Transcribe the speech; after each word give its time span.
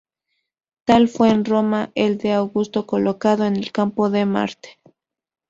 Tal 0.85 1.07
fue 1.09 1.29
en 1.29 1.45
Roma 1.45 1.91
el 1.93 2.17
de 2.17 2.33
Augusto 2.33 2.87
colocado 2.87 3.45
en 3.45 3.55
el 3.55 3.71
campo 3.71 4.09
de 4.09 4.25
Marte. 4.25 4.79